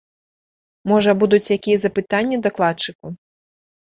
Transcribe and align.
Можа, 0.91 1.11
будуць 1.23 1.51
якія 1.57 1.77
запытанні 1.81 2.37
дакладчыку? 2.47 3.13